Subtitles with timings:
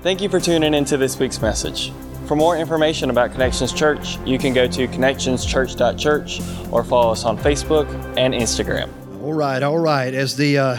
[0.00, 1.90] Thank you for tuning into this week's message.
[2.26, 6.40] For more information about Connections Church, you can go to connectionschurch.church
[6.70, 8.90] or follow us on Facebook and Instagram.
[9.20, 10.14] All right, all right.
[10.14, 10.76] As the uh,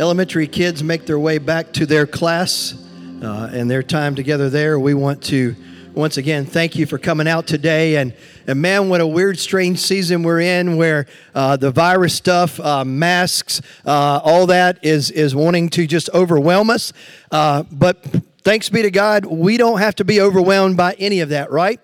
[0.00, 2.74] elementary kids make their way back to their class
[3.22, 5.54] uh, and their time together there, we want to
[5.94, 7.94] once again thank you for coming out today.
[7.96, 8.12] And,
[8.46, 12.84] and man, what a weird, strange season we're in where uh, the virus stuff, uh,
[12.84, 16.92] masks, uh, all that is, is wanting to just overwhelm us.
[17.30, 18.04] Uh, but
[18.42, 21.80] thanks be to God, we don't have to be overwhelmed by any of that, right?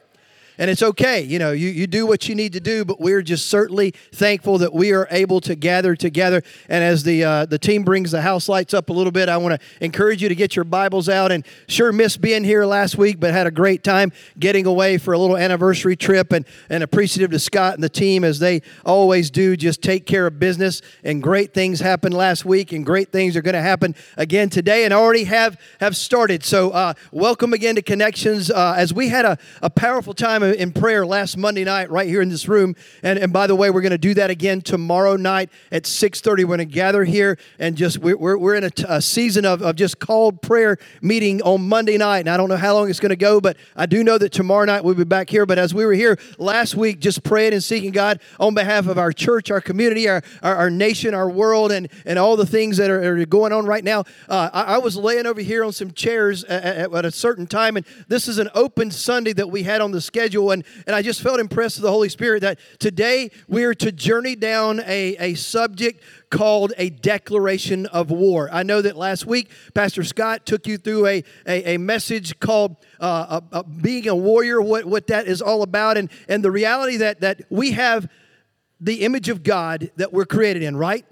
[0.62, 3.20] And it's okay, you know, you, you do what you need to do, but we're
[3.20, 6.40] just certainly thankful that we are able to gather together.
[6.68, 9.38] And as the uh, the team brings the house lights up a little bit, I
[9.38, 11.32] want to encourage you to get your Bibles out.
[11.32, 15.12] And sure, missed being here last week, but had a great time getting away for
[15.12, 16.32] a little anniversary trip.
[16.32, 20.28] And, and appreciative to Scott and the team as they always do, just take care
[20.28, 20.80] of business.
[21.02, 24.84] And great things happened last week, and great things are going to happen again today,
[24.84, 26.44] and already have have started.
[26.44, 28.48] So uh, welcome again to Connections.
[28.48, 32.22] Uh, as we had a, a powerful time in prayer last Monday night right here
[32.22, 32.74] in this room.
[33.02, 36.38] And, and by the way, we're going to do that again tomorrow night at 6.30.
[36.38, 39.62] We're going to gather here and just, we're, we're, in a, t- a season of,
[39.62, 42.20] of just called prayer meeting on Monday night.
[42.20, 44.32] And I don't know how long it's going to go, but I do know that
[44.32, 45.46] tomorrow night we'll be back here.
[45.46, 48.98] But as we were here last week, just praying and seeking God on behalf of
[48.98, 52.76] our church, our community, our, our, our nation, our world, and, and all the things
[52.76, 55.72] that are, are going on right now, uh, I, I, was laying over here on
[55.72, 57.76] some chairs at, at, at a certain time.
[57.76, 61.02] And this is an open Sunday that we had on the schedule and, and I
[61.02, 65.34] just felt impressed with the Holy Spirit that today we're to journey down a, a
[65.34, 68.48] subject called a declaration of war.
[68.50, 72.76] I know that last week Pastor Scott took you through a, a, a message called
[72.98, 76.50] uh, a, a being a warrior, what, what that is all about, and, and the
[76.50, 78.08] reality that, that we have
[78.80, 81.04] the image of God that we're created in, right?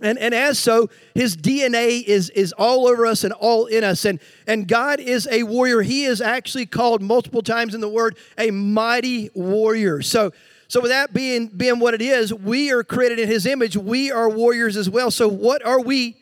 [0.00, 4.04] And, and as so, his DNA is, is all over us and all in us.
[4.04, 5.82] And, and God is a warrior.
[5.82, 10.02] He is actually called multiple times in the word a mighty warrior.
[10.02, 10.32] So,
[10.68, 13.76] so with that being, being what it is, we are created in his image.
[13.76, 15.10] We are warriors as well.
[15.10, 16.16] So, what are we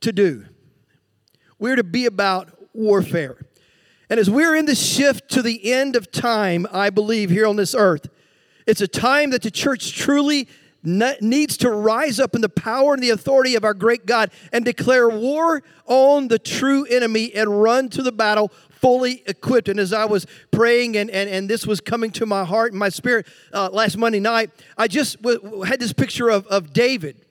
[0.00, 0.44] to do?
[1.58, 3.36] We're to be about warfare.
[4.10, 7.56] And as we're in this shift to the end of time, I believe, here on
[7.56, 8.08] this earth,
[8.66, 10.48] it's a time that the church truly
[10.82, 14.64] needs to rise up in the power and the authority of our great God and
[14.64, 19.68] declare war on the true enemy and run to the battle fully equipped.
[19.68, 22.78] And as I was praying and, and, and this was coming to my heart and
[22.78, 27.24] my spirit uh, last Monday night, I just w- had this picture of, of David.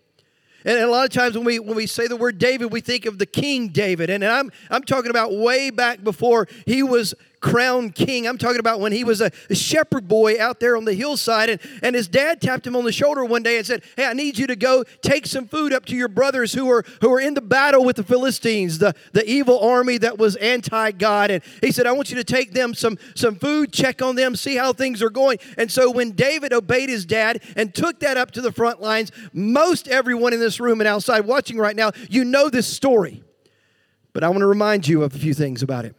[0.65, 3.05] And a lot of times when we when we say the word David, we think
[3.05, 4.09] of the King David.
[4.09, 7.13] And I'm I'm talking about way back before he was
[7.47, 8.27] crowned king.
[8.27, 11.61] I'm talking about when he was a, shepherd boy out there on the hillside, and,
[11.81, 14.37] and his dad tapped him on the shoulder one day and said, Hey, I need
[14.37, 17.33] you to go take some food up to your brothers who are who are in
[17.33, 21.31] the battle with the Philistines, the, the evil army that was anti-God.
[21.31, 24.35] And he said, I want you to take them some, some food, check on them,
[24.35, 25.39] see how things are going.
[25.57, 29.11] And so when David obeyed his dad and took that up to the front lines,
[29.33, 33.23] most everyone in this room and outside watching right now, you know this story.
[34.13, 35.95] But I want to remind you of a few things about it.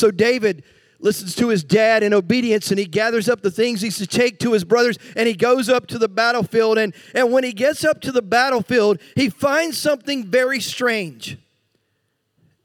[0.00, 0.64] So David
[0.98, 4.38] listens to his dad in obedience and he gathers up the things he's to take
[4.40, 6.78] to his brothers and he goes up to the battlefield.
[6.78, 11.38] And, and when he gets up to the battlefield, he finds something very strange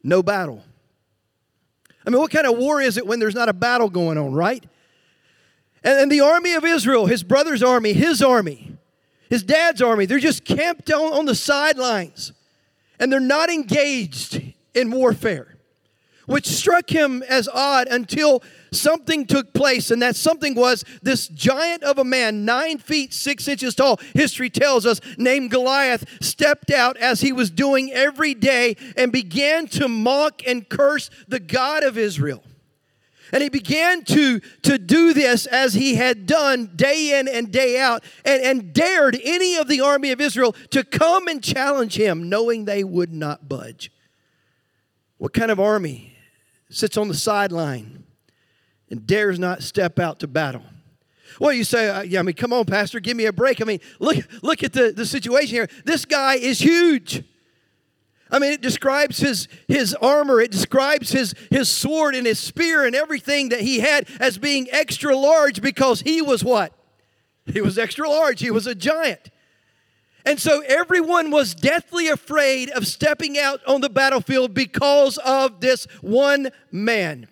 [0.03, 0.63] no battle.
[2.05, 4.33] I mean, what kind of war is it when there's not a battle going on,
[4.33, 4.63] right?
[5.83, 8.77] And, and the army of Israel, his brother's army, his army,
[9.31, 12.33] his dad's army, they're just camped on, on the sidelines
[12.99, 14.41] and they're not engaged
[14.75, 15.54] in warfare
[16.25, 21.83] which struck him as odd until something took place, and that something was this giant
[21.83, 26.97] of a man, nine feet six inches tall, history tells us, named Goliath, stepped out
[26.97, 31.97] as he was doing every day and began to mock and curse the God of
[31.97, 32.43] Israel.
[33.31, 37.79] And he began to, to do this as he had done day in and day
[37.79, 42.29] out, and, and dared any of the army of Israel to come and challenge him,
[42.29, 43.91] knowing they would not budge.
[45.17, 46.14] What kind of army
[46.69, 48.03] sits on the sideline
[48.89, 50.63] and dares not step out to battle.
[51.39, 53.61] Well, you say, uh, yeah, I mean, come on, Pastor, give me a break.
[53.61, 55.67] I mean, look, look at the, the situation here.
[55.83, 57.23] This guy is huge.
[58.31, 62.85] I mean, it describes his, his armor, it describes his, his sword and his spear
[62.85, 66.73] and everything that he had as being extra large because he was what?
[67.45, 68.39] He was extra large.
[68.39, 69.29] He was a giant.
[70.25, 75.85] And so everyone was deathly afraid of stepping out on the battlefield because of this
[76.01, 77.27] one man.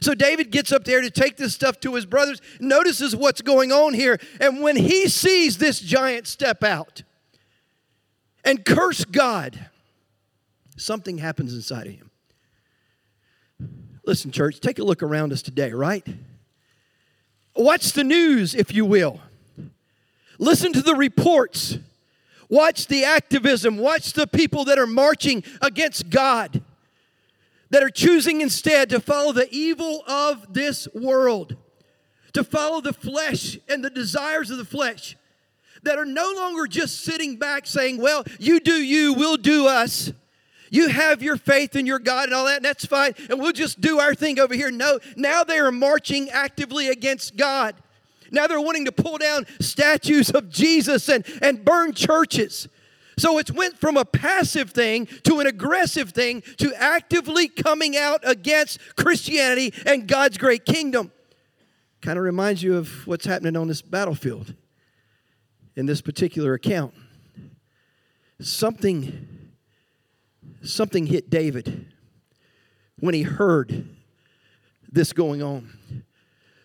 [0.00, 3.72] So David gets up there to take this stuff to his brothers, notices what's going
[3.72, 7.02] on here, and when he sees this giant step out
[8.44, 9.70] and curse God,
[10.76, 12.10] something happens inside of him.
[14.04, 16.06] Listen, church, take a look around us today, right?
[17.56, 19.20] Watch the news, if you will.
[20.38, 21.78] Listen to the reports.
[22.48, 23.78] Watch the activism.
[23.78, 26.62] Watch the people that are marching against God,
[27.70, 31.56] that are choosing instead to follow the evil of this world,
[32.32, 35.16] to follow the flesh and the desires of the flesh,
[35.82, 40.12] that are no longer just sitting back saying, Well, you do you, we'll do us.
[40.70, 43.52] You have your faith in your God and all that, and that's fine, and we'll
[43.52, 44.72] just do our thing over here.
[44.72, 47.76] No, now they are marching actively against God.
[48.34, 52.68] Now they're wanting to pull down statues of Jesus and, and burn churches.
[53.16, 58.20] So it's went from a passive thing to an aggressive thing to actively coming out
[58.24, 61.12] against Christianity and God's great kingdom.
[62.00, 64.54] Kind of reminds you of what's happening on this battlefield
[65.76, 66.94] in this particular account.
[68.40, 69.28] Something
[70.62, 71.92] something hit David
[72.98, 73.86] when he heard
[74.90, 75.70] this going on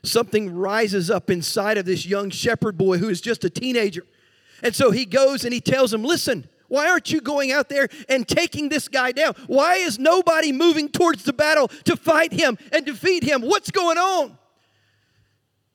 [0.03, 4.03] something rises up inside of this young shepherd boy who is just a teenager.
[4.63, 7.89] And so he goes and he tells him, Listen, why aren't you going out there
[8.07, 9.33] and taking this guy down?
[9.47, 13.41] Why is nobody moving towards the battle to fight him and defeat him?
[13.41, 14.37] What's going on?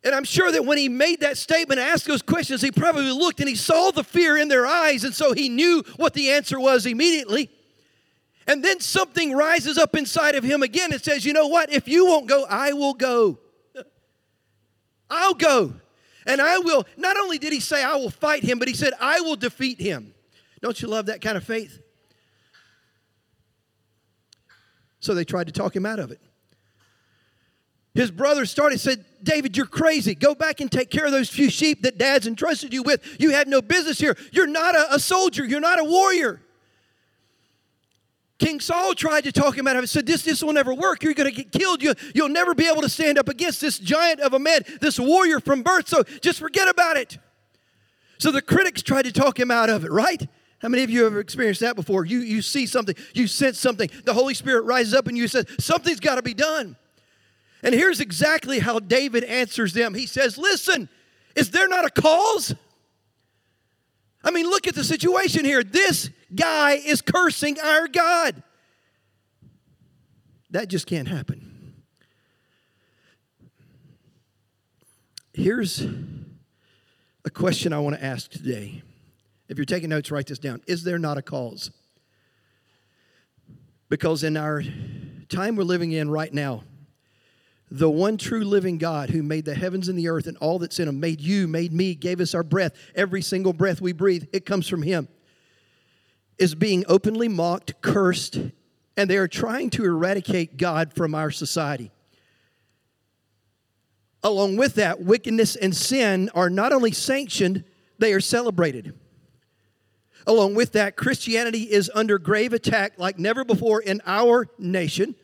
[0.05, 3.41] And I'm sure that when he made that statement, asked those questions, he probably looked
[3.41, 6.61] and he saw the fear in their eyes, and so he knew what the answer
[6.61, 7.51] was immediately.
[8.47, 11.73] And then something rises up inside of him again and says, You know what?
[11.73, 13.39] If you won't go, I will go.
[15.15, 15.73] I'll go.
[16.27, 18.93] And I will, not only did he say, I will fight him, but he said,
[19.01, 20.15] I will defeat him.
[20.61, 21.81] Don't you love that kind of faith?
[25.01, 26.21] So they tried to talk him out of it.
[27.95, 30.15] His brothers started said, David, you're crazy.
[30.15, 33.21] Go back and take care of those few sheep that dad's entrusted you with.
[33.21, 34.17] You have no business here.
[34.33, 36.41] You're not a, a soldier, you're not a warrior.
[38.45, 41.03] King Saul tried to talk him out of it, said, This, this will never work.
[41.03, 41.83] You're going to get killed.
[41.83, 45.01] You, you'll never be able to stand up against this giant of a man, this
[45.01, 45.89] warrior from birth.
[45.89, 47.17] So just forget about it.
[48.19, 50.29] So the critics tried to talk him out of it, right?
[50.61, 52.05] How many of you have experienced that before?
[52.05, 55.47] You, you see something, you sense something, the Holy Spirit rises up and you says,
[55.59, 56.77] Something's got to be done.
[57.63, 59.95] And here's exactly how David answers them.
[59.95, 60.91] He says, Listen,
[61.35, 62.55] is there not a cause?
[64.23, 65.63] I mean, look at the situation here.
[65.63, 68.43] This guy is cursing our God.
[70.51, 71.75] That just can't happen.
[75.33, 75.85] Here's
[77.25, 78.83] a question I want to ask today.
[79.49, 80.63] If you're taking notes, write this down.
[80.67, 81.71] Is there not a cause?
[83.89, 84.63] Because in our
[85.29, 86.63] time we're living in right now,
[87.71, 90.79] the one true living God who made the heavens and the earth and all that's
[90.79, 94.25] in them, made you, made me, gave us our breath, every single breath we breathe,
[94.33, 95.09] it comes from Him,
[96.39, 98.39] is being openly mocked, cursed,
[98.97, 101.91] and they are trying to eradicate God from our society.
[104.23, 107.65] Along with that, wickedness and sin are not only sanctioned,
[107.99, 108.95] they are celebrated.
[110.27, 115.15] Along with that, Christianity is under grave attack like never before in our nation.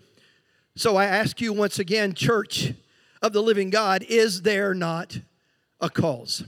[0.77, 2.75] So I ask you once again, church
[3.23, 5.21] of the living God, is there not
[5.81, 6.45] a cause?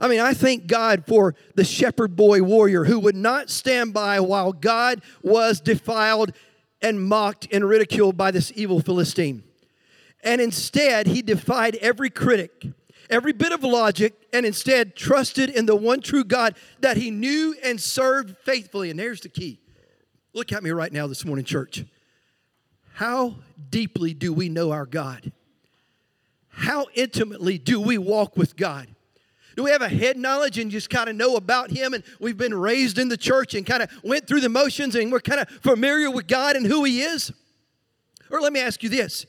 [0.00, 4.20] I mean, I thank God for the shepherd boy warrior who would not stand by
[4.20, 6.32] while God was defiled
[6.82, 9.42] and mocked and ridiculed by this evil Philistine.
[10.22, 12.66] And instead, he defied every critic,
[13.08, 17.54] every bit of logic, and instead trusted in the one true God that he knew
[17.64, 18.90] and served faithfully.
[18.90, 19.60] And there's the key.
[20.34, 21.84] Look at me right now this morning, church.
[22.94, 23.36] How
[23.70, 25.32] deeply do we know our God?
[26.48, 28.88] How intimately do we walk with God?
[29.56, 32.36] Do we have a head knowledge and just kind of know about Him and we've
[32.36, 35.40] been raised in the church and kind of went through the motions and we're kind
[35.40, 37.32] of familiar with God and who He is?
[38.30, 39.24] Or let me ask you this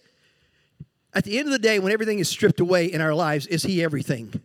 [1.13, 3.63] at the end of the day, when everything is stripped away in our lives, is
[3.63, 4.41] He everything?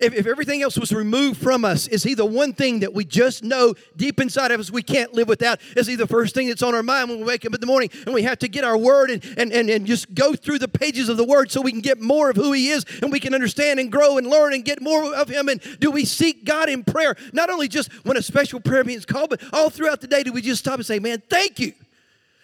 [0.00, 3.04] If, if everything else was removed from us, is He the one thing that we
[3.04, 5.60] just know deep inside of us we can't live without?
[5.76, 7.66] Is He the first thing that's on our mind when we wake up in the
[7.66, 10.58] morning and we have to get our word and, and, and, and just go through
[10.58, 13.12] the pages of the word so we can get more of who He is and
[13.12, 15.48] we can understand and grow and learn and get more of Him?
[15.48, 17.16] And do we seek God in prayer?
[17.32, 20.32] Not only just when a special prayer is called, but all throughout the day, do
[20.32, 21.74] we just stop and say, Man, thank you?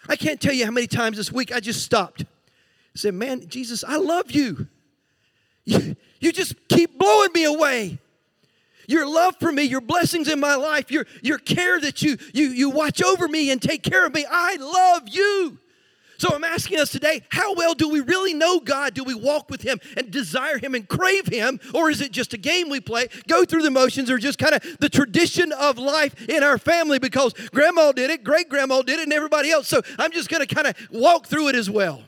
[0.08, 2.22] I can't tell you how many times this week I just stopped.
[2.22, 4.68] I said, Man, Jesus, I love you.
[5.66, 7.98] You, just keep blowing me away.
[8.88, 12.48] Your love for me, your blessings in my life, your, your care that you, you,
[12.48, 14.24] you watch over me and take care of me.
[14.28, 15.58] I love you.
[16.18, 18.94] So I'm asking us today, how well do we really know God?
[18.94, 21.60] Do we walk with Him and desire Him and crave Him?
[21.74, 24.54] Or is it just a game we play, go through the motions, or just kind
[24.54, 28.98] of the tradition of life in our family because grandma did it, great grandma did
[28.98, 29.68] it, and everybody else.
[29.68, 32.02] So I'm just going to kind of walk through it as well.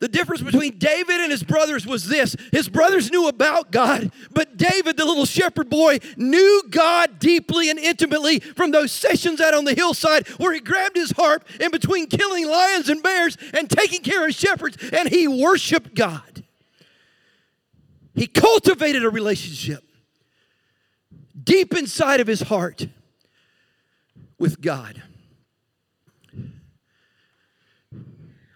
[0.00, 4.56] The difference between David and his brothers was this his brothers knew about God, but
[4.56, 9.66] David, the little shepherd boy, knew God deeply and intimately from those sessions out on
[9.66, 14.00] the hillside where he grabbed his harp in between killing lions and bears and taking
[14.00, 16.44] care of shepherds, and he worshiped God.
[18.14, 19.84] He cultivated a relationship
[21.44, 22.88] deep inside of his heart
[24.38, 25.02] with God.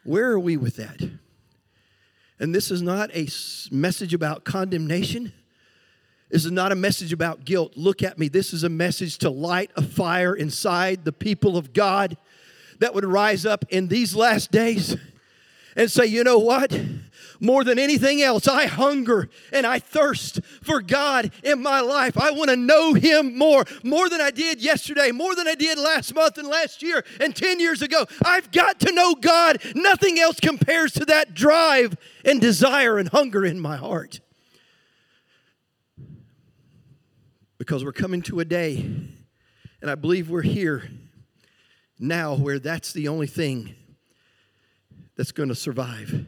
[0.05, 1.03] Where are we with that?
[2.45, 3.27] And this is not a
[3.71, 5.33] message about condemnation.
[6.29, 7.73] This is not a message about guilt.
[7.75, 8.29] Look at me.
[8.29, 12.19] This is a message to light a fire inside the people of God
[12.81, 14.95] that would rise up in these last days
[15.75, 16.79] and say, you know what?
[17.41, 22.19] More than anything else, I hunger and I thirst for God in my life.
[22.19, 25.79] I want to know Him more, more than I did yesterday, more than I did
[25.79, 28.07] last month and last year and 10 years ago.
[28.25, 29.59] I've got to know God.
[29.75, 34.21] Nothing else compares to that drive and desire and hunger in my heart.
[37.59, 38.77] Because we're coming to a day,
[39.81, 40.91] and I believe we're here
[41.99, 43.75] now where that's the only thing
[45.17, 46.27] that's going to survive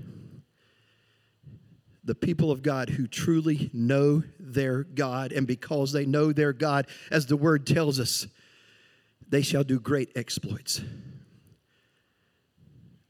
[2.07, 6.87] the people of God who truly know their God, and because they know their God,
[7.11, 8.29] as the word tells us,
[9.29, 10.81] they shall do great exploits.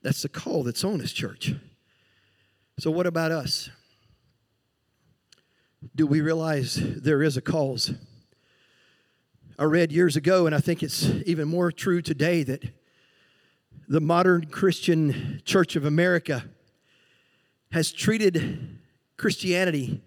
[0.03, 1.53] That's the call that's on us, church.
[2.79, 3.69] So, what about us?
[5.95, 7.93] Do we realize there is a cause?
[9.59, 12.63] I read years ago, and I think it's even more true today, that
[13.89, 16.45] the modern Christian Church of America
[17.73, 18.79] has treated
[19.17, 20.03] Christianity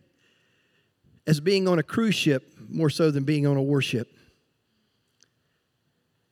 [1.26, 4.12] as being on a cruise ship more so than being on a warship.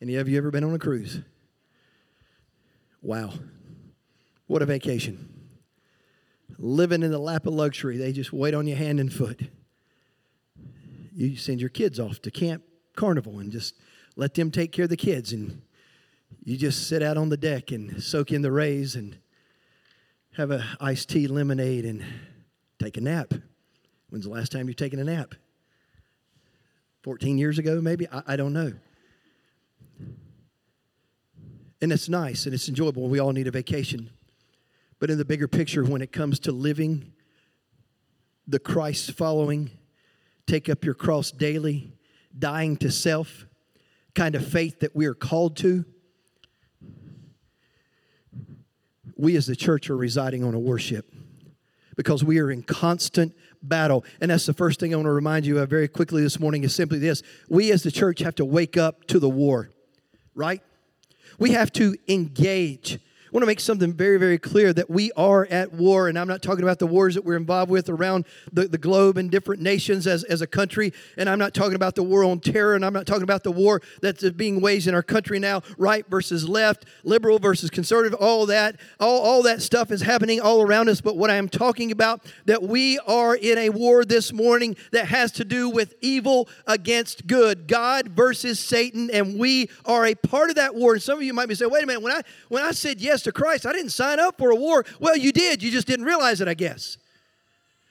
[0.02, 1.22] Any of you ever been on a cruise?
[3.02, 3.34] Wow.
[4.48, 5.34] What a vacation.
[6.58, 7.98] Living in the lap of luxury.
[7.98, 9.42] They just wait on you hand and foot.
[11.14, 12.64] You send your kids off to Camp
[12.96, 13.76] Carnival and just
[14.16, 15.34] let them take care of the kids.
[15.34, 15.62] And
[16.44, 19.18] you just sit out on the deck and soak in the rays and
[20.34, 22.04] have a iced tea lemonade and
[22.80, 23.34] Take a nap.
[24.10, 25.34] When's the last time you've taken a nap?
[27.04, 28.08] 14 years ago, maybe?
[28.12, 28.74] I, I don't know.
[31.82, 33.08] And it's nice and it's enjoyable.
[33.08, 34.10] We all need a vacation.
[35.00, 37.14] But in the bigger picture, when it comes to living
[38.48, 39.70] the Christ following,
[40.48, 41.94] take up your cross daily,
[42.38, 43.46] dying to self,
[44.16, 45.86] kind of faith that we are called to,
[49.16, 51.12] we as the church are residing on a worship
[51.98, 54.06] because we are in constant battle.
[54.22, 56.64] And that's the first thing I want to remind you of very quickly this morning
[56.64, 59.70] is simply this we as the church have to wake up to the war,
[60.34, 60.62] right?
[61.38, 65.46] We have to engage I want to make something very, very clear that we are
[65.48, 68.70] at war, and I'm not talking about the wars that we're involved with around the,
[68.70, 72.04] the globe and different nations as, as a country, and I'm not talking about the
[72.04, 75.04] war on terror, and I'm not talking about the war that's being waged in our
[75.04, 80.02] country now, right versus left, liberal versus conservative, all that, all, all that stuff is
[80.04, 81.02] happening all around us.
[81.02, 85.08] But what I am talking about, that we are in a war this morning that
[85.08, 90.50] has to do with evil against good, God versus Satan, and we are a part
[90.50, 90.94] of that war.
[90.94, 93.02] And some of you might be saying, wait a minute, when I when I said
[93.02, 93.66] yes to Christ.
[93.66, 94.86] I didn't sign up for a war.
[95.00, 95.62] Well, you did.
[95.64, 96.98] You just didn't realize it, I guess.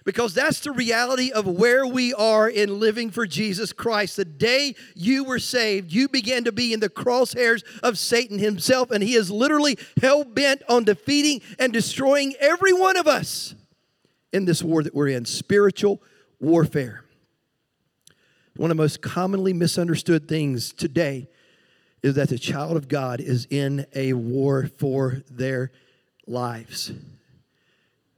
[0.04, 4.16] Because that's the reality of where we are in living for Jesus Christ.
[4.16, 8.92] The day you were saved, you began to be in the crosshairs of Satan himself,
[8.92, 13.56] and he is literally hell bent on defeating and destroying every one of us
[14.33, 16.00] in this war that we're in spiritual
[16.38, 17.04] warfare.
[18.56, 21.28] One of the most commonly misunderstood things today
[22.06, 25.72] is that the child of God is in a war for their
[26.26, 26.92] lives.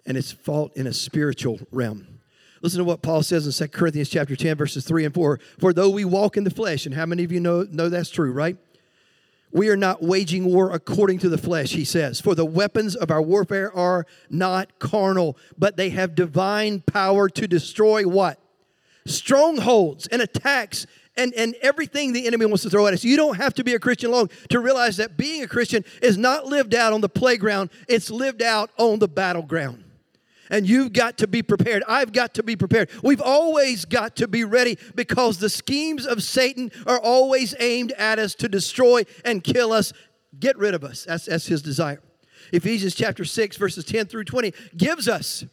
[0.07, 2.07] And it's fought in a spiritual realm.
[2.61, 5.41] Listen to what Paul says in 2 Corinthians chapter 10, verses 3 and 4.
[5.59, 8.11] For though we walk in the flesh, and how many of you know, know that's
[8.11, 8.57] true, right?
[9.53, 12.21] We are not waging war according to the flesh, he says.
[12.21, 17.49] For the weapons of our warfare are not carnal, but they have divine power to
[17.49, 18.39] destroy what?
[19.07, 20.87] Strongholds and attacks
[21.19, 23.05] and, and everything the enemy wants to throw at us.
[23.05, 26.17] You don't have to be a Christian long to realize that being a Christian is
[26.17, 29.85] not lived out on the playground, it's lived out on the battleground.
[30.51, 31.83] And you've got to be prepared.
[31.87, 32.89] I've got to be prepared.
[33.03, 38.19] We've always got to be ready because the schemes of Satan are always aimed at
[38.19, 39.93] us to destroy and kill us
[40.39, 41.05] get rid of us.
[41.05, 42.01] That's, that's his desire.
[42.53, 45.45] Ephesians chapter 6, verses 10 through 20 gives us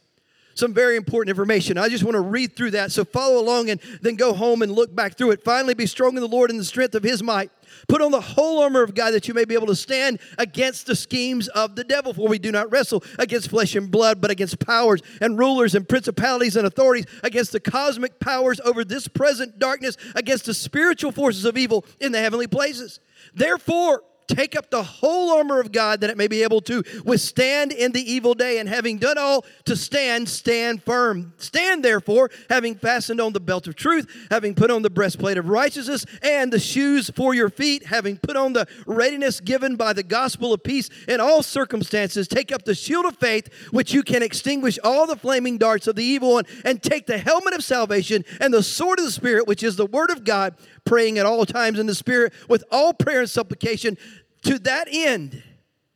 [0.56, 1.78] some very important information.
[1.78, 2.92] I just want to read through that.
[2.92, 5.44] So follow along and then go home and look back through it.
[5.44, 7.52] Finally, be strong in the Lord and the strength of his might.
[7.88, 10.88] Put on the whole armor of God that you may be able to stand against
[10.88, 12.14] the schemes of the devil.
[12.14, 15.88] For we do not wrestle against flesh and blood, but against powers and rulers and
[15.88, 21.44] principalities and authorities, against the cosmic powers over this present darkness, against the spiritual forces
[21.44, 23.02] of evil in the heavenly places.
[23.34, 27.72] Therefore, Take up the whole armor of God that it may be able to withstand
[27.72, 31.34] in the evil day, and having done all to stand, stand firm.
[31.38, 35.48] Stand therefore, having fastened on the belt of truth, having put on the breastplate of
[35.48, 40.04] righteousness, and the shoes for your feet, having put on the readiness given by the
[40.04, 42.28] gospel of peace in all circumstances.
[42.28, 45.96] Take up the shield of faith, which you can extinguish all the flaming darts of
[45.96, 49.48] the evil one, and take the helmet of salvation and the sword of the Spirit,
[49.48, 50.56] which is the word of God
[50.86, 53.98] praying at all times in the Spirit with all prayer and supplication.
[54.46, 55.44] To that end,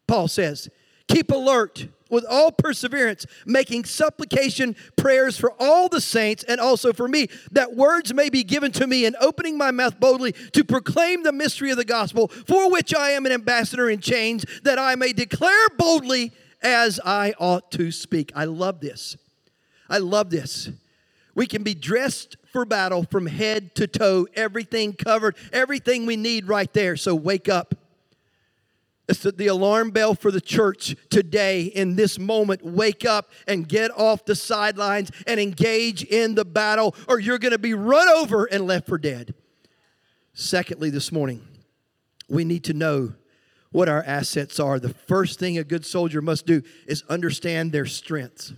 [0.08, 0.70] Paul says,
[1.08, 7.08] keep alert with all perseverance, making supplication prayers for all the saints and also for
[7.08, 11.22] me, that words may be given to me in opening my mouth boldly to proclaim
[11.22, 14.96] the mystery of the gospel, for which I am an ambassador in chains, that I
[14.96, 16.32] may declare boldly
[16.64, 18.32] as I ought to speak.
[18.36, 19.16] I love this.
[19.88, 20.70] I love this.
[21.36, 26.48] We can be dressed for battle from head to toe, everything covered, everything we need
[26.48, 26.98] right there.
[26.98, 27.76] So wake up.
[29.10, 32.64] It's the, alarm bell for the church today in this moment.
[32.64, 37.54] Wake up and get off the sidelines and engage in the battle, or you're going
[37.54, 39.34] to be run over and left for dead.
[40.34, 41.42] Secondly, this morning,
[42.30, 43.14] we need to know
[43.72, 44.80] what our assets are.
[44.80, 48.54] The first thing a good soldier must do is understand their strengths.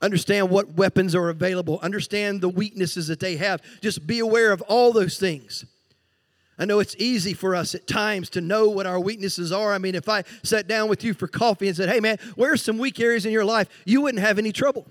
[0.00, 1.78] Understand what weapons are available.
[1.82, 3.60] Understand the weaknesses that they have.
[3.82, 5.66] Just be aware of all those things.
[6.62, 9.72] I know it's easy for us at times to know what our weaknesses are.
[9.72, 12.52] I mean, if I sat down with you for coffee and said, hey man, where
[12.52, 13.68] are some weak areas in your life?
[13.84, 14.86] You wouldn't have any trouble.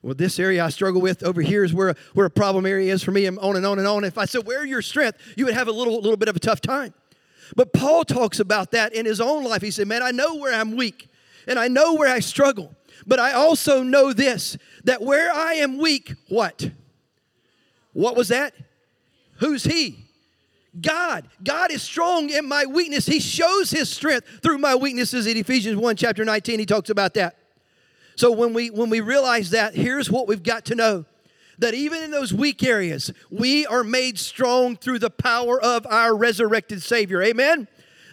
[0.00, 3.02] Well, this area I struggle with over here is where, where a problem area is
[3.02, 4.02] for me, and on and on and on.
[4.02, 5.18] If I said, where are your strength?
[5.36, 6.94] You would have a little, little bit of a tough time.
[7.54, 9.60] But Paul talks about that in his own life.
[9.60, 11.10] He said, man, I know where I'm weak,
[11.46, 12.74] and I know where I struggle.
[13.06, 16.70] But I also know this that where I am weak, what?
[17.92, 18.54] What was that?
[19.40, 20.07] Who's He?
[20.80, 21.28] God.
[21.42, 23.06] God is strong in my weakness.
[23.06, 26.58] He shows His strength through my weaknesses in Ephesians 1, chapter 19.
[26.58, 27.36] He talks about that.
[28.16, 31.04] So when we when we realize that, here's what we've got to know.
[31.58, 36.16] That even in those weak areas, we are made strong through the power of our
[36.16, 37.22] resurrected Savior.
[37.22, 37.66] Amen?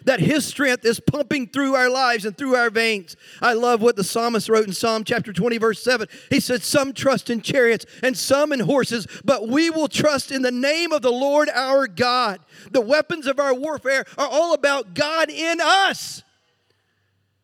[0.05, 3.15] That His strength is pumping through our lives and through our veins.
[3.41, 6.07] I love what the psalmist wrote in Psalm chapter 20, verse 7.
[6.29, 10.41] He said, Some trust in chariots and some in horses, but we will trust in
[10.41, 12.39] the name of the Lord our God.
[12.71, 16.23] The weapons of our warfare are all about God in us,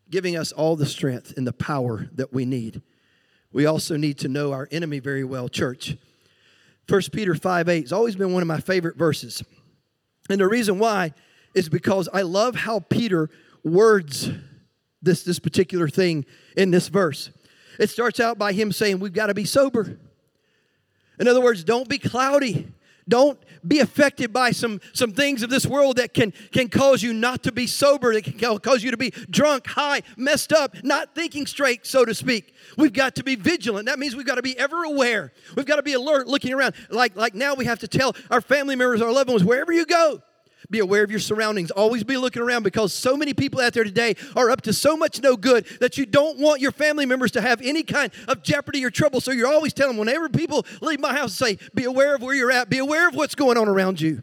[0.08, 2.82] giving us all the strength and the power that we need.
[3.52, 5.96] We also need to know our enemy very well, church.
[6.88, 9.42] 1 Peter 5 8 has always been one of my favorite verses.
[10.30, 11.12] And the reason why
[11.54, 13.30] is because I love how Peter
[13.64, 14.30] words
[15.02, 16.24] this, this particular thing
[16.56, 17.30] in this verse.
[17.78, 19.98] It starts out by him saying, We've got to be sober.
[21.18, 22.72] In other words, don't be cloudy.
[23.08, 27.12] Don't be affected by some, some things of this world that can, can cause you
[27.12, 31.14] not to be sober, that can cause you to be drunk, high, messed up, not
[31.14, 32.54] thinking straight, so to speak.
[32.76, 33.86] We've got to be vigilant.
[33.86, 35.32] That means we've got to be ever aware.
[35.56, 36.74] We've got to be alert, looking around.
[36.90, 39.84] Like, like now we have to tell our family members, our loved ones, wherever you
[39.84, 40.22] go,
[40.72, 41.70] be aware of your surroundings.
[41.70, 44.96] Always be looking around because so many people out there today are up to so
[44.96, 48.42] much no good that you don't want your family members to have any kind of
[48.42, 49.20] jeopardy or trouble.
[49.20, 52.34] So you're always telling them whenever people leave my house, say, be aware of where
[52.34, 54.22] you're at, be aware of what's going on around you.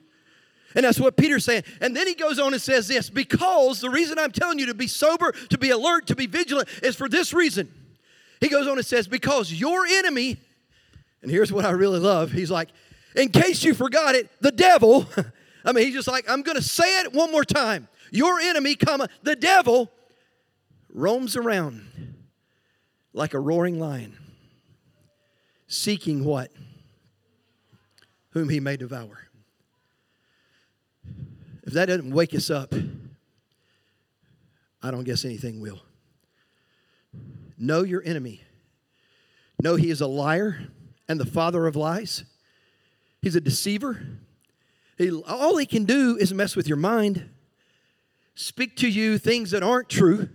[0.75, 1.63] And that's what Peter's saying.
[1.81, 4.73] And then he goes on and says this because the reason I'm telling you to
[4.73, 7.71] be sober, to be alert, to be vigilant is for this reason.
[8.41, 10.37] He goes on and says, because your enemy,
[11.21, 12.31] and here's what I really love.
[12.31, 12.69] He's like,
[13.15, 15.07] in case you forgot it, the devil
[15.69, 17.87] I mean, he's just like, I'm going to say it one more time.
[18.09, 19.91] Your enemy, comma, the devil,
[20.91, 22.15] roams around
[23.13, 24.17] like a roaring lion,
[25.67, 26.51] seeking what?
[28.31, 29.27] Whom he may devour.
[31.61, 32.73] If that doesn't wake us up,
[34.81, 35.81] I don't guess anything will.
[37.59, 38.41] Know your enemy.
[39.61, 40.67] Know he is a liar
[41.07, 42.23] and the father of lies.
[43.21, 44.01] He's a deceiver.
[44.99, 47.29] He, all he can do is mess with your mind,
[48.35, 50.29] speak to you things that aren't true,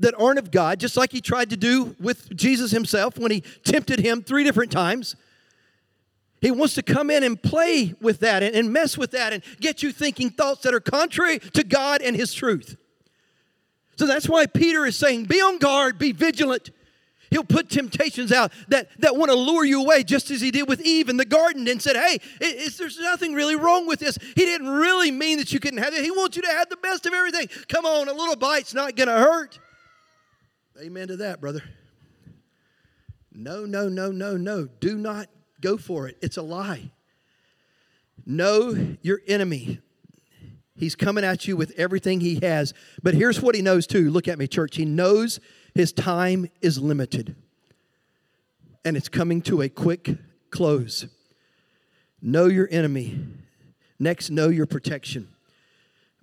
[0.00, 3.42] that aren't of God, just like he tried to do with Jesus himself when he
[3.64, 5.14] tempted him three different times.
[6.40, 9.44] He wants to come in and play with that and, and mess with that and
[9.60, 12.76] get you thinking thoughts that are contrary to God and His truth.
[13.96, 16.70] So that's why Peter is saying, be on guard, be vigilant.
[17.32, 20.68] He'll put temptations out that, that want to lure you away, just as he did
[20.68, 22.18] with Eve in the garden and said, Hey,
[22.76, 24.18] there's nothing really wrong with this.
[24.36, 26.04] He didn't really mean that you couldn't have it.
[26.04, 27.48] He wants you to have the best of everything.
[27.68, 29.58] Come on, a little bite's not going to hurt.
[30.78, 31.62] Amen to that, brother.
[33.32, 34.68] No, no, no, no, no.
[34.80, 36.18] Do not go for it.
[36.20, 36.90] It's a lie.
[38.26, 39.80] Know your enemy.
[40.76, 42.74] He's coming at you with everything he has.
[43.02, 44.10] But here's what he knows too.
[44.10, 44.76] Look at me, church.
[44.76, 45.40] He knows
[45.74, 47.34] his time is limited
[48.84, 50.16] and it's coming to a quick
[50.50, 51.06] close.
[52.20, 53.18] Know your enemy.
[53.98, 55.28] Next, know your protection.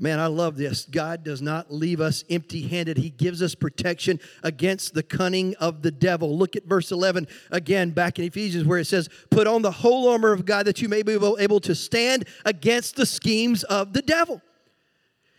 [0.02, 0.86] Man, I love this.
[0.86, 2.98] God does not leave us empty handed.
[2.98, 6.38] He gives us protection against the cunning of the devil.
[6.38, 10.08] Look at verse 11 again back in Ephesians where it says, Put on the whole
[10.10, 14.02] armor of God that you may be able to stand against the schemes of the
[14.02, 14.42] devil.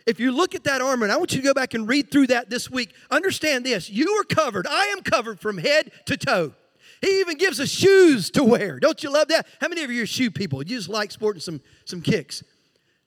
[0.05, 2.11] If you look at that armor, and I want you to go back and read
[2.11, 4.67] through that this week, understand this you are covered.
[4.67, 6.53] I am covered from head to toe.
[7.01, 8.79] He even gives us shoes to wear.
[8.79, 9.47] Don't you love that?
[9.59, 10.59] How many of you are shoe people?
[10.59, 12.43] You just like sporting some, some kicks.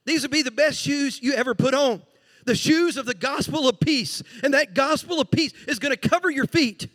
[0.05, 2.03] These would be the best shoes you ever put on.
[2.45, 4.23] The shoes of the gospel of peace.
[4.43, 6.89] And that gospel of peace is going to cover your feet.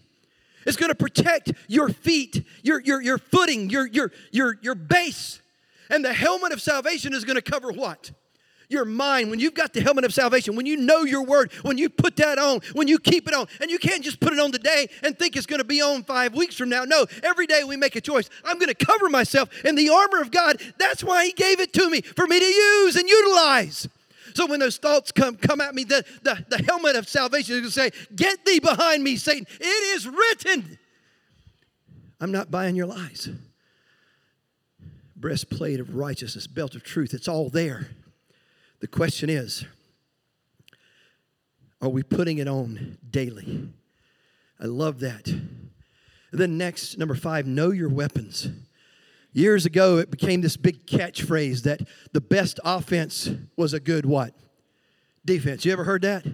[0.66, 5.42] It's going to protect your feet, your, your, your footing, your, your, your, your base.
[5.90, 8.12] And the helmet of salvation is going to cover what?
[8.70, 11.78] Your mind, when you've got the helmet of salvation, when you know your word, when
[11.78, 14.40] you put that on, when you keep it on, and you can't just put it
[14.40, 16.84] on today and think it's going to be on five weeks from now.
[16.84, 18.30] No, every day we make a choice.
[18.46, 20.62] I'm going to cover myself in the armor of God.
[20.78, 23.90] That's why He gave it to me for me to use and utilize.
[24.36, 27.62] So when those thoughts come, come at me, the, the, the helmet of salvation is
[27.62, 29.48] going to say, Get thee behind me, Satan.
[29.60, 29.64] It
[29.96, 30.78] is written.
[32.22, 33.30] I'm not buying your lies.
[35.16, 37.88] Breastplate of righteousness, belt of truth, it's all there.
[38.80, 39.66] The question is
[41.82, 43.70] are we putting it on daily?
[44.60, 45.34] I love that.
[46.32, 48.50] then, next, number five, know your weapons.
[49.32, 54.34] Years ago, it became this big catchphrase that the best offense was a good what?
[55.24, 55.64] Defense.
[55.64, 56.26] You ever heard that?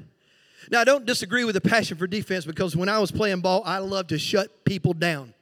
[0.72, 3.62] Now, I don't disagree with the passion for defense because when I was playing ball,
[3.66, 5.34] I loved to shut people down.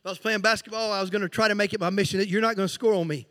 [0.00, 2.18] If I was playing basketball, I was going to try to make it my mission
[2.18, 3.26] that you're not going to score on me.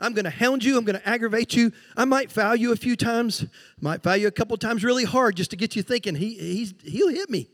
[0.00, 0.78] I'm going to hound you.
[0.78, 1.72] I'm going to aggravate you.
[1.96, 3.44] I might foul you a few times.
[3.80, 6.74] Might foul you a couple times really hard just to get you thinking he, he's,
[6.84, 7.48] he'll hit me.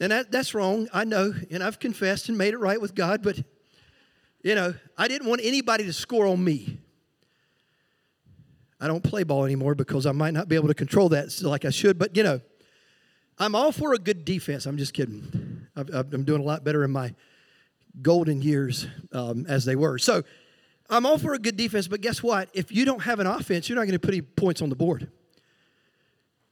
[0.00, 0.88] And that, that's wrong.
[0.92, 1.32] I know.
[1.50, 3.22] And I've confessed and made it right with God.
[3.22, 3.38] But,
[4.42, 6.78] you know, I didn't want anybody to score on me.
[8.80, 11.64] I don't play ball anymore because I might not be able to control that like
[11.64, 11.98] I should.
[11.98, 12.40] But, you know,
[13.38, 14.66] I'm all for a good defense.
[14.66, 15.66] I'm just kidding.
[15.76, 17.14] i am doing a lot better in my
[18.02, 19.96] golden years um, as they were.
[19.98, 20.24] So,
[20.88, 22.48] I'm all for a good defense, but guess what?
[22.52, 24.76] If you don't have an offense, you're not going to put any points on the
[24.76, 25.10] board.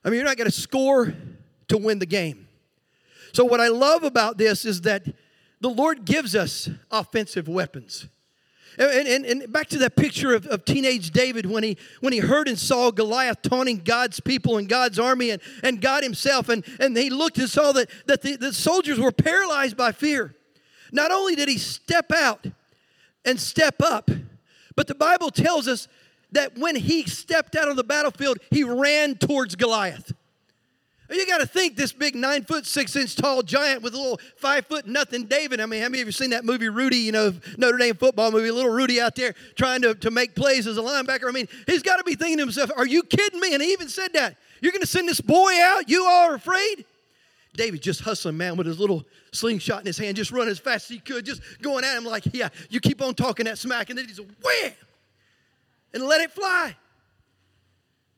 [0.05, 1.15] I mean, you're not going to score
[1.69, 2.49] to win the game.
[3.33, 5.07] So, what I love about this is that
[5.61, 8.07] the Lord gives us offensive weapons.
[8.77, 12.19] And, and, and, back to that picture of, of teenage David when he, when he
[12.19, 16.65] heard and saw Goliath taunting God's people and God's army and, and God himself, and,
[16.81, 20.35] and he looked and saw that, that the, the soldiers were paralyzed by fear.
[20.91, 22.47] Not only did he step out,
[23.25, 24.11] and step up.
[24.77, 25.89] But the Bible tells us
[26.33, 30.13] that when he stepped out on the battlefield, he ran towards Goliath.
[31.11, 34.19] You got to think this big nine foot six inch tall giant with a little
[34.37, 35.61] five foot nothing David.
[35.61, 36.97] I mean, how many of you seen that movie Rudy?
[36.97, 40.35] You know, Notre Dame football movie, A little Rudy out there trying to, to make
[40.35, 41.29] plays as a linebacker.
[41.29, 43.53] I mean, he's got to be thinking to himself, Are you kidding me?
[43.53, 44.37] And he even said that.
[44.61, 45.91] You're going to send this boy out?
[45.91, 46.87] You are afraid?
[47.55, 50.91] David just hustling, man, with his little slingshot in his hand, just running as fast
[50.91, 53.91] as he could, just going at him like, yeah, you keep on talking that smack.
[53.91, 54.73] And then he's wham!
[55.93, 56.75] And let it fly.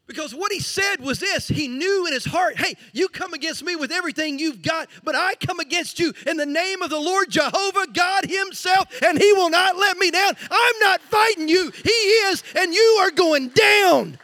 [0.07, 3.65] Because what he said was this he knew in his heart, hey, you come against
[3.65, 7.01] me with everything you've got, but I come against you in the name of the
[7.01, 10.33] Lord Jehovah, God Himself, and He will not let me down.
[10.51, 14.19] I'm not fighting you, He is, and you are going down.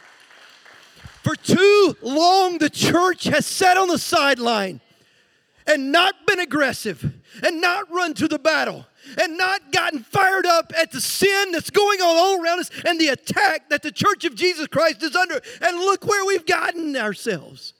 [1.21, 4.79] For too long, the church has sat on the sideline
[5.67, 8.85] and not been aggressive and not run to the battle
[9.21, 12.99] and not gotten fired up at the sin that's going on all around us and
[12.99, 15.41] the attack that the church of Jesus Christ is under.
[15.61, 17.73] And look where we've gotten ourselves.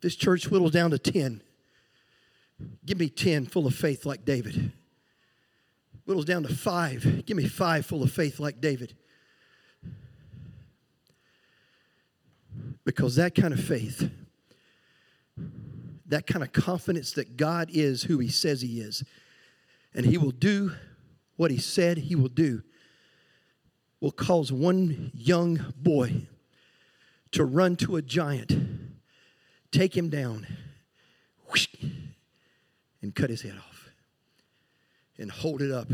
[0.00, 1.42] This church whittles down to 10,
[2.86, 4.70] give me 10 full of faith like David.
[6.04, 8.94] Whittles down to five, give me five full of faith like David.
[12.88, 14.10] Because that kind of faith,
[16.06, 19.04] that kind of confidence that God is who He says He is,
[19.94, 20.72] and he will do
[21.36, 22.62] what he said he will do,
[24.00, 26.28] will cause one young boy
[27.32, 28.56] to run to a giant,
[29.70, 30.46] take him down,
[31.46, 31.68] whoosh,
[33.02, 33.90] and cut his head off,
[35.18, 35.88] and hold it up,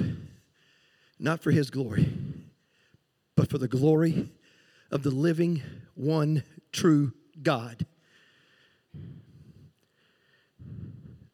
[1.18, 2.08] not for his glory,
[3.34, 4.30] but for the glory
[4.92, 5.60] of the living,
[5.96, 7.86] one true God.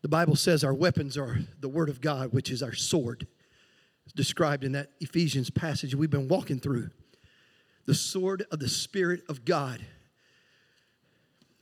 [0.02, 3.26] The Bible says our weapons are the Word of God, which is our sword.
[4.04, 6.90] It's described in that Ephesians passage we've been walking through.
[7.86, 9.84] The sword of the Spirit of God.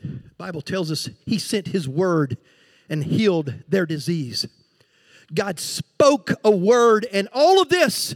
[0.02, 2.36] The Bible tells us He sent His word
[2.88, 4.46] and healed their disease.
[5.34, 8.14] God spoke a word, and all of this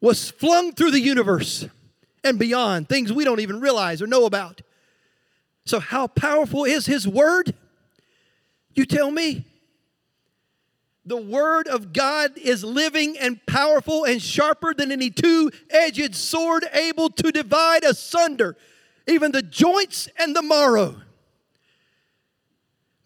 [0.00, 1.66] was flung through the universe
[2.24, 4.62] and beyond, things we don't even realize or know about.
[5.66, 7.54] So, how powerful is His word?
[8.74, 9.44] You tell me.
[11.06, 16.64] The word of God is living and powerful and sharper than any two edged sword,
[16.72, 18.56] able to divide asunder
[19.06, 20.96] even the joints and the marrow.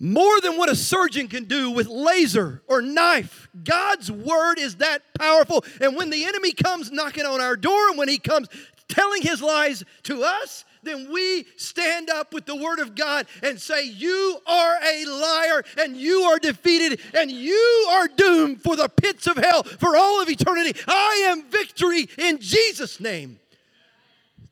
[0.01, 3.49] More than what a surgeon can do with laser or knife.
[3.65, 5.65] God's word is that powerful.
[5.81, 8.47] And when the enemy comes knocking on our door and when he comes
[8.89, 13.61] telling his lies to us, then we stand up with the Word of God and
[13.61, 18.89] say, You are a liar and you are defeated and you are doomed for the
[18.89, 20.79] pits of hell for all of eternity.
[20.87, 23.41] I am victory in Jesus' name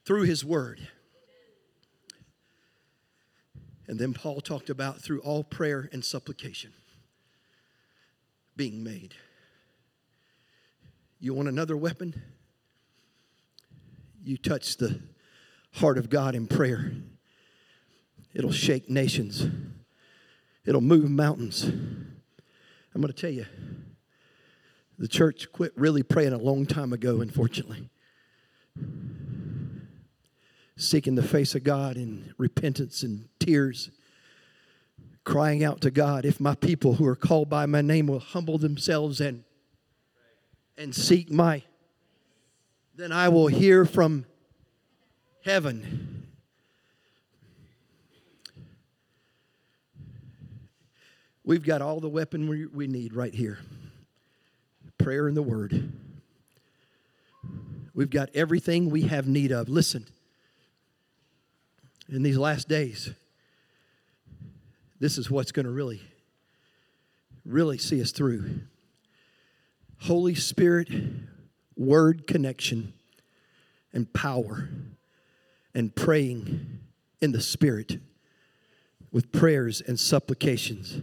[0.05, 0.89] through His Word.
[3.89, 6.73] And then Paul talked about through all prayer and supplication
[8.57, 9.15] being made.
[11.21, 12.21] You want another weapon?
[14.27, 14.99] You touch the
[15.75, 16.91] heart of God in prayer.
[18.35, 19.47] It'll shake nations,
[20.65, 21.63] it'll move mountains.
[21.63, 23.47] I'm going to tell you,
[24.99, 27.89] the church quit really praying a long time ago, unfortunately.
[30.77, 33.91] Seeking the face of God in repentance and tears,
[35.23, 38.59] crying out to God, if my people who are called by my name will humble
[38.59, 39.45] themselves and,
[40.77, 41.63] and seek my,
[42.97, 44.25] then I will hear from
[45.45, 46.27] heaven.
[51.45, 53.59] We've got all the weapon we, we need right here
[54.99, 55.93] prayer and the word.
[57.95, 59.69] We've got everything we have need of.
[59.69, 60.05] Listen,
[62.09, 63.13] in these last days,
[64.99, 66.03] this is what's going to really,
[67.45, 68.63] really see us through.
[70.01, 70.89] Holy Spirit,
[71.77, 72.93] word connection,
[73.93, 74.69] and power
[75.75, 76.81] and praying
[77.21, 77.99] in the Spirit
[79.11, 81.01] with prayers and supplications.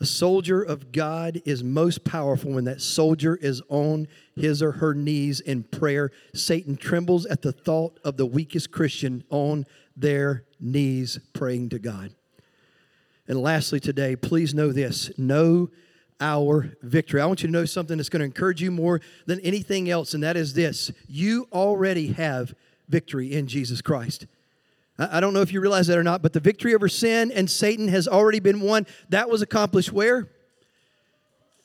[0.00, 4.94] A soldier of God is most powerful when that soldier is on his or her
[4.94, 6.12] knees in prayer.
[6.32, 12.14] Satan trembles at the thought of the weakest Christian on their knees praying to God.
[13.26, 15.68] And lastly, today, please know this know
[16.20, 17.20] our victory.
[17.20, 20.14] I want you to know something that's going to encourage you more than anything else,
[20.14, 22.54] and that is this you already have
[22.88, 24.26] victory in Jesus Christ.
[24.98, 27.48] I don't know if you realize that or not, but the victory over sin and
[27.48, 28.84] Satan has already been won.
[29.10, 30.28] That was accomplished where?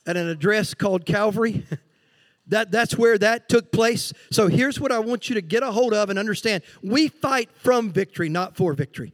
[0.05, 1.65] At an address called Calvary.
[2.47, 4.13] that, that's where that took place.
[4.31, 7.49] So here's what I want you to get a hold of and understand we fight
[7.55, 9.13] from victory, not for victory.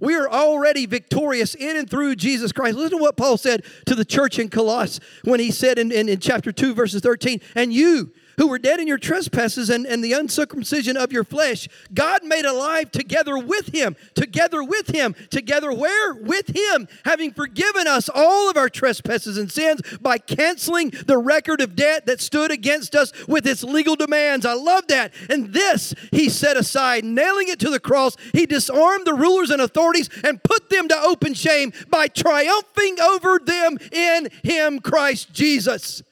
[0.00, 2.76] We are already victorious in and through Jesus Christ.
[2.76, 6.08] Listen to what Paul said to the church in Colossus when he said in, in,
[6.08, 10.02] in chapter 2, verses 13, and you, who were dead in your trespasses and, and
[10.02, 15.72] the uncircumcision of your flesh, God made alive together with him, together with him, together
[15.72, 16.14] where?
[16.14, 21.60] With him, having forgiven us all of our trespasses and sins by canceling the record
[21.60, 24.46] of debt that stood against us with its legal demands.
[24.46, 25.12] I love that.
[25.28, 28.16] And this he set aside, nailing it to the cross.
[28.32, 33.40] He disarmed the rulers and authorities and put them to open shame by triumphing over
[33.44, 36.02] them in him, Christ Jesus.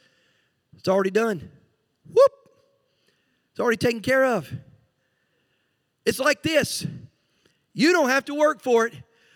[0.77, 1.51] It's already done.
[2.17, 2.33] Whoop!
[3.51, 4.51] It's already taken care of.
[6.05, 6.87] It's like this
[7.75, 8.95] you don't have to work for it,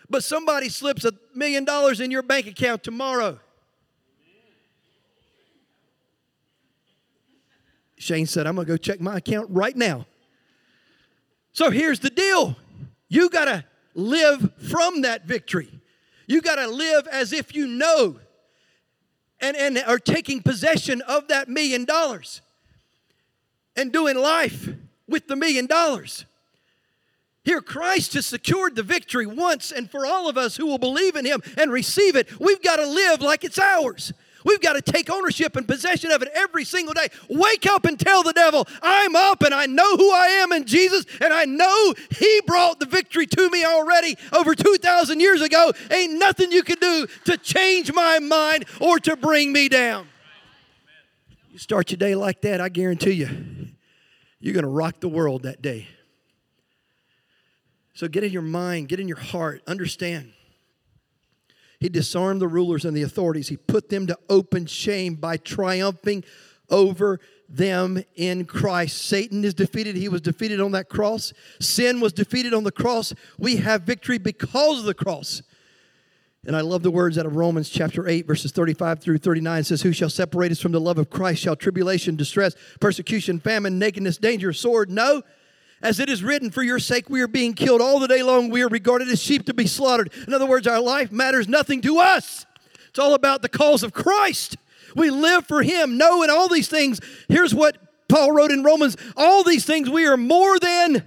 [0.09, 3.39] but somebody slips a million dollars in your bank account tomorrow.
[7.97, 10.07] Shane said, I'm going to go check my account right now.
[11.53, 12.55] So here's the deal
[13.09, 13.63] you got to
[13.93, 15.69] live from that victory.
[16.25, 18.19] You got to live as if you know
[19.39, 22.41] and, and are taking possession of that million dollars
[23.75, 24.69] and doing life
[25.07, 26.25] with the million dollars.
[27.43, 31.15] Here, Christ has secured the victory once and for all of us who will believe
[31.15, 32.39] in Him and receive it.
[32.39, 34.13] We've got to live like it's ours.
[34.45, 37.07] We've got to take ownership and possession of it every single day.
[37.29, 40.65] Wake up and tell the devil, I'm up and I know who I am in
[40.65, 45.71] Jesus and I know he brought the victory to me already over 2,000 years ago.
[45.91, 50.07] Ain't nothing you can do to change my mind or to bring me down.
[51.51, 53.29] You start your day like that, I guarantee you,
[54.41, 55.87] you're going to rock the world that day.
[57.93, 60.33] So get in your mind, get in your heart, understand.
[61.79, 63.47] He disarmed the rulers and the authorities.
[63.47, 66.23] He put them to open shame by triumphing
[66.69, 68.97] over them in Christ.
[69.03, 69.95] Satan is defeated.
[69.95, 71.33] He was defeated on that cross.
[71.59, 73.13] Sin was defeated on the cross.
[73.37, 75.41] We have victory because of the cross.
[76.45, 79.65] And I love the words out of Romans chapter 8, verses 35 through 39 it
[79.67, 81.43] says, Who shall separate us from the love of Christ?
[81.43, 84.89] Shall tribulation, distress, persecution, famine, nakedness, danger, sword?
[84.89, 85.21] No.
[85.83, 88.49] As it is written, for your sake we are being killed all the day long.
[88.49, 90.11] We are regarded as sheep to be slaughtered.
[90.27, 92.47] In other words, our life matters nothing to us.
[92.89, 94.57] It's all about the cause of Christ.
[94.95, 95.97] We live for Him.
[95.97, 96.99] No in all these things.
[97.29, 97.77] Here's what
[98.09, 101.03] Paul wrote in Romans all these things we are more than,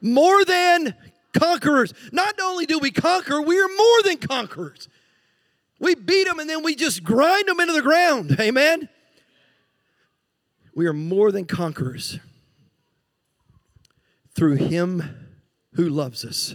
[0.00, 0.96] more than
[1.32, 1.92] conquerors.
[2.12, 4.88] Not only do we conquer, we are more than conquerors.
[5.78, 8.36] We beat them and then we just grind them into the ground.
[8.40, 8.88] Amen.
[10.74, 12.18] We are more than conquerors
[14.34, 15.38] through him
[15.74, 16.54] who loves us.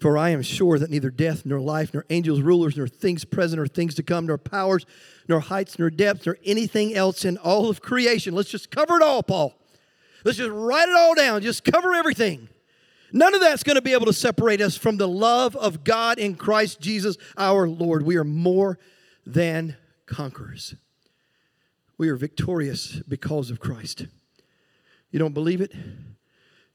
[0.00, 3.60] For I am sure that neither death, nor life, nor angels, rulers, nor things present,
[3.60, 4.84] or things to come, nor powers,
[5.28, 8.34] nor heights, nor depths, nor anything else in all of creation.
[8.34, 9.54] Let's just cover it all, Paul.
[10.24, 11.40] Let's just write it all down.
[11.42, 12.48] Just cover everything.
[13.12, 16.18] None of that's going to be able to separate us from the love of God
[16.18, 18.04] in Christ Jesus our Lord.
[18.04, 18.78] We are more
[19.26, 20.74] than conquerors.
[21.98, 24.06] We are victorious because of Christ.
[25.10, 25.72] You don't believe it?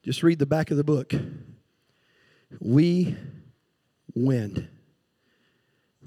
[0.03, 1.13] Just read the back of the book.
[2.59, 3.17] We
[4.13, 4.69] win.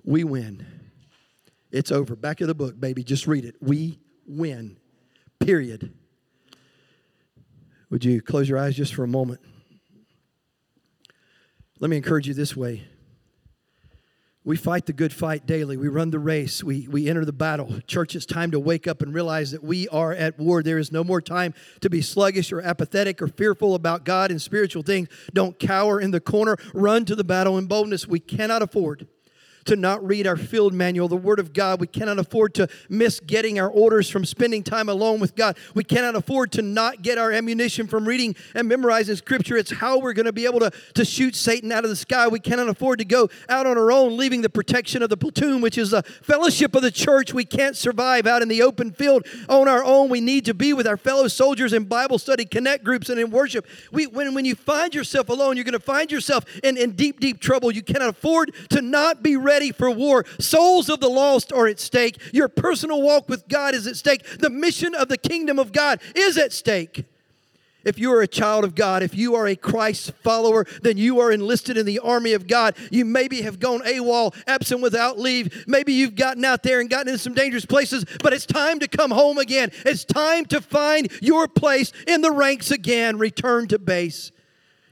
[0.04, 0.66] We win.
[1.70, 2.16] It's over.
[2.16, 3.04] Back of the book, baby.
[3.04, 3.56] Just read it.
[3.60, 4.76] We win.
[5.40, 5.92] Period.
[7.90, 9.40] Would you close your eyes just for a moment?
[11.80, 12.84] Let me encourage you this way.
[14.44, 15.78] We fight the good fight daily.
[15.78, 16.62] We run the race.
[16.62, 17.80] We, we enter the battle.
[17.86, 20.62] Church, it's time to wake up and realize that we are at war.
[20.62, 24.40] There is no more time to be sluggish or apathetic or fearful about God and
[24.40, 25.08] spiritual things.
[25.32, 26.56] Don't cower in the corner.
[26.74, 28.06] Run to the battle in boldness.
[28.06, 29.06] We cannot afford
[29.64, 31.80] to not read our field manual, the Word of God.
[31.80, 35.56] We cannot afford to miss getting our orders from spending time alone with God.
[35.74, 39.56] We cannot afford to not get our ammunition from reading and memorizing Scripture.
[39.56, 42.28] It's how we're going to be able to, to shoot Satan out of the sky.
[42.28, 45.60] We cannot afford to go out on our own, leaving the protection of the platoon,
[45.60, 47.34] which is the fellowship of the church.
[47.34, 50.08] We can't survive out in the open field on our own.
[50.08, 53.30] We need to be with our fellow soldiers in Bible study, connect groups, and in
[53.30, 53.66] worship.
[53.92, 57.20] We, when, when you find yourself alone, you're going to find yourself in, in deep,
[57.20, 57.70] deep trouble.
[57.70, 60.24] You cannot afford to not be ready ready for war.
[60.38, 62.16] Souls of the lost are at stake.
[62.32, 64.24] Your personal walk with God is at stake.
[64.38, 67.04] The mission of the kingdom of God is at stake.
[67.82, 71.18] If you are a child of God, if you are a Christ follower, then you
[71.18, 72.76] are enlisted in the army of God.
[72.92, 75.64] You maybe have gone AWOL, absent without leave.
[75.66, 78.86] Maybe you've gotten out there and gotten into some dangerous places, but it's time to
[78.86, 79.72] come home again.
[79.84, 83.18] It's time to find your place in the ranks again.
[83.18, 84.30] Return to base.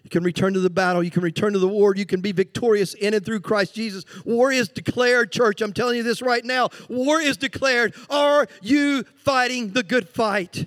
[0.08, 1.02] You can return to the battle.
[1.02, 1.94] You can return to the war.
[1.94, 4.06] You can be victorious in and through Christ Jesus.
[4.24, 5.60] War is declared, church.
[5.60, 6.70] I'm telling you this right now.
[6.88, 7.94] War is declared.
[8.08, 10.64] Are you fighting the good fight?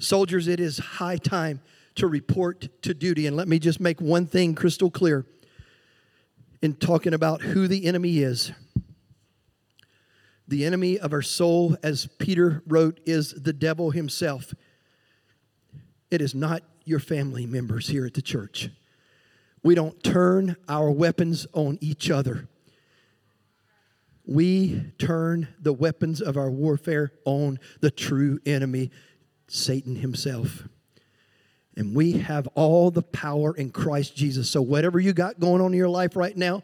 [0.00, 1.60] Soldiers, it is high time
[1.94, 3.28] to report to duty.
[3.28, 5.24] And let me just make one thing crystal clear
[6.60, 8.50] in talking about who the enemy is.
[10.48, 14.52] The enemy of our soul, as Peter wrote, is the devil himself.
[16.10, 18.70] It is not your family members here at the church.
[19.62, 22.48] We don't turn our weapons on each other.
[24.24, 28.90] We turn the weapons of our warfare on the true enemy,
[29.48, 30.68] Satan himself.
[31.76, 34.48] And we have all the power in Christ Jesus.
[34.48, 36.62] So, whatever you got going on in your life right now,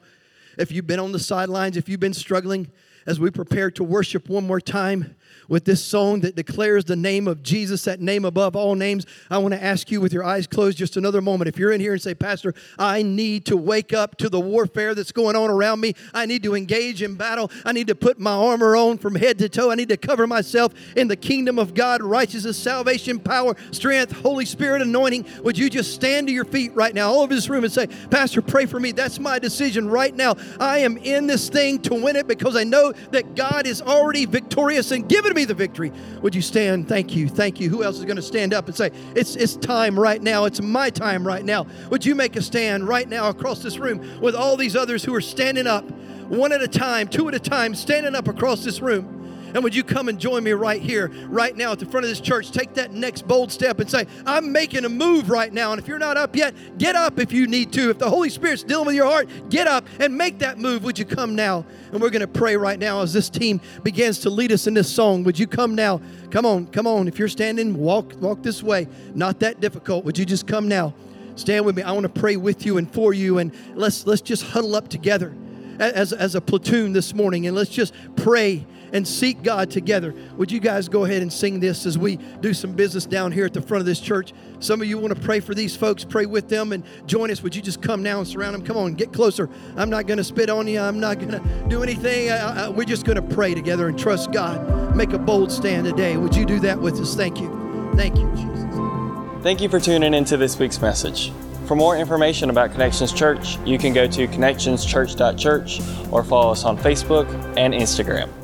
[0.59, 2.71] if you've been on the sidelines, if you've been struggling,
[3.07, 5.17] as we prepare to worship one more time,
[5.49, 9.38] with this song that declares the name of Jesus, that name above all names, I
[9.38, 11.49] want to ask you with your eyes closed just another moment.
[11.49, 14.95] If you're in here and say, Pastor, I need to wake up to the warfare
[14.95, 18.18] that's going on around me, I need to engage in battle, I need to put
[18.18, 21.59] my armor on from head to toe, I need to cover myself in the kingdom
[21.59, 25.26] of God, righteousness, salvation, power, strength, Holy Spirit anointing.
[25.43, 27.87] Would you just stand to your feet right now, all over this room, and say,
[28.11, 28.93] Pastor, pray for me.
[28.93, 30.35] That's my decision right now.
[30.59, 34.26] I am in this thing to win it because I know that God is already
[34.26, 35.93] victorious and given given me the victory.
[36.20, 36.89] Would you stand?
[36.89, 37.29] Thank you.
[37.29, 37.70] Thank you.
[37.70, 40.45] Who else is going to stand up and say, It's, it's time right now.
[40.45, 41.66] It's my time right now.
[41.91, 45.14] Would you make a stand right now across this room with all these others who
[45.14, 45.85] are standing up?
[46.33, 49.22] one at a time, two at a time, standing up across this room.
[49.55, 52.11] And would you come and join me right here, right now at the front of
[52.11, 52.50] this church?
[52.50, 55.72] Take that next bold step and say, I'm making a move right now.
[55.72, 57.90] And if you're not up yet, get up if you need to.
[57.90, 60.84] If the Holy Spirit's dealing with your heart, get up and make that move.
[60.84, 61.64] Would you come now?
[61.92, 64.74] And we're going to pray right now as this team begins to lead us in
[64.74, 65.24] this song.
[65.24, 66.00] Would you come now?
[66.30, 67.09] Come on, come on.
[67.09, 68.88] If you're standing, walk walk this way.
[69.14, 70.05] Not that difficult.
[70.05, 70.94] Would you just come now?
[71.36, 71.82] Stand with me.
[71.82, 74.88] I want to pray with you and for you and let's let's just huddle up
[74.88, 75.34] together
[75.78, 80.14] as, as a platoon this morning and let's just pray and seek God together.
[80.36, 83.47] Would you guys go ahead and sing this as we do some business down here
[83.47, 84.32] at the front of this church?
[84.61, 87.43] Some of you want to pray for these folks, pray with them and join us.
[87.43, 88.62] Would you just come now and surround them?
[88.62, 89.49] Come on, get closer.
[89.76, 90.80] I'm not going to spit on you.
[90.80, 92.30] I'm not going to do anything.
[92.30, 94.95] I, I, we're just going to pray together and trust God.
[94.95, 96.16] Make a bold stand today.
[96.16, 97.14] Would you do that with us?
[97.14, 97.93] Thank you.
[97.97, 99.43] Thank you, Jesus.
[99.43, 101.32] Thank you for tuning into this week's message.
[101.66, 105.80] For more information about Connections Church, you can go to connectionschurch.church
[106.12, 107.26] or follow us on Facebook
[107.57, 108.41] and Instagram.